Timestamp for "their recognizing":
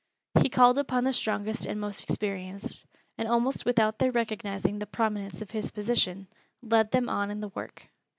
3.99-4.79